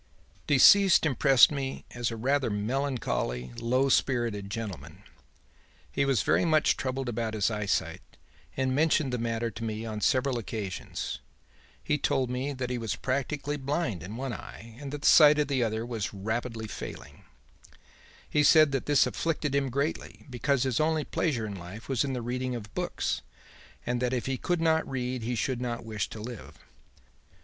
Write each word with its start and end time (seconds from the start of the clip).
"'Deceased 0.47 1.05
impressed 1.05 1.51
me 1.51 1.85
as 1.91 2.09
a 2.09 2.15
rather 2.17 2.49
melancholy, 2.49 3.51
low 3.59 3.87
spirited 3.87 4.49
gentleman. 4.49 5.03
He 5.91 6.05
was 6.05 6.23
very 6.23 6.43
much 6.43 6.75
troubled 6.75 7.07
about 7.07 7.35
his 7.35 7.51
eyesight 7.51 8.01
and 8.57 8.73
mentioned 8.73 9.13
the 9.13 9.19
matter 9.19 9.51
to 9.51 9.63
me 9.63 9.85
on 9.85 10.01
several 10.01 10.39
occasions. 10.39 11.19
He 11.83 11.99
told 11.99 12.31
me 12.31 12.51
that 12.51 12.71
he 12.71 12.79
was 12.79 12.95
practically 12.95 13.57
blind 13.57 14.01
in 14.01 14.17
one 14.17 14.33
eye 14.33 14.75
and 14.81 14.91
that 14.91 15.03
the 15.03 15.07
sight 15.07 15.37
of 15.37 15.47
the 15.47 15.63
other 15.63 15.85
was 15.85 16.07
failing 16.07 16.25
rapidly. 16.25 16.69
He 18.27 18.41
said 18.41 18.71
that 18.71 18.87
this 18.87 19.05
afflicted 19.05 19.53
him 19.53 19.69
greatly, 19.69 20.25
because 20.31 20.63
his 20.63 20.79
only 20.79 21.03
pleasure 21.03 21.45
in 21.45 21.53
life 21.53 21.87
was 21.87 22.03
in 22.03 22.13
the 22.13 22.23
reading 22.23 22.55
of 22.55 22.73
books, 22.73 23.21
and 23.85 24.01
that 24.01 24.13
if 24.13 24.25
he 24.25 24.37
could 24.39 24.61
not 24.61 24.89
read 24.89 25.21
he 25.21 25.35
should 25.35 25.61
not 25.61 25.85
wish 25.85 26.09
to 26.09 26.19
live. 26.21 26.57